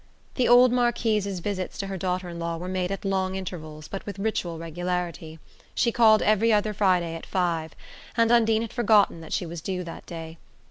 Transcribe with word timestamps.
The 0.33 0.47
old 0.47 0.71
Marquise's 0.71 1.41
visits 1.41 1.77
to 1.77 1.85
her 1.85 1.95
daughter 1.95 2.27
in 2.27 2.39
law 2.39 2.57
were 2.57 2.67
made 2.67 2.91
at 2.91 3.05
long 3.05 3.35
intervals 3.35 3.87
but 3.87 4.03
with 4.07 4.17
ritual 4.17 4.57
regularity; 4.57 5.37
she 5.75 5.91
called 5.91 6.23
every 6.23 6.51
other 6.51 6.73
Friday 6.73 7.13
at 7.13 7.23
five, 7.27 7.75
and 8.17 8.31
Undine 8.31 8.63
had 8.63 8.73
forgotten 8.73 9.21
that 9.21 9.31
she 9.31 9.45
was 9.45 9.61
due 9.61 9.83
that 9.83 10.07
day. 10.07 10.39